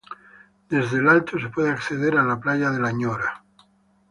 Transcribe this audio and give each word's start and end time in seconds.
Desde 0.67 0.97
el 0.97 1.07
Alto, 1.07 1.37
se 1.37 1.49
puede 1.49 1.69
acceder 1.69 2.17
a 2.17 2.23
la 2.23 2.39
Playa 2.39 2.71
de 2.71 2.79
la 2.79 2.91
Ñora. 2.91 3.43